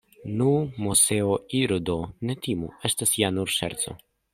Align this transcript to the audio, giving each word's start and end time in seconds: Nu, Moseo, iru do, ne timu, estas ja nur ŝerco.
Nu, 0.37 0.47
Moseo, 0.85 1.37
iru 1.61 1.79
do, 1.91 2.01
ne 2.31 2.39
timu, 2.49 2.75
estas 2.91 3.17
ja 3.23 3.35
nur 3.41 3.59
ŝerco. 3.61 4.01